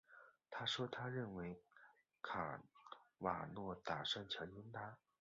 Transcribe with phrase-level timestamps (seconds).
[0.49, 1.61] 她说她认为
[2.23, 2.59] 卡
[3.19, 4.97] 瓦诺打算强奸她。